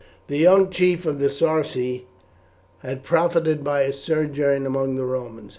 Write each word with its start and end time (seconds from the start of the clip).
"The 0.25 0.37
young 0.39 0.71
chief 0.71 1.05
of 1.05 1.19
the 1.19 1.29
Sarci 1.29 2.05
has 2.79 2.97
profited 3.03 3.63
by 3.63 3.83
his 3.83 3.99
sojourn 3.99 4.65
among 4.65 4.95
the 4.95 5.05
Romans. 5.05 5.49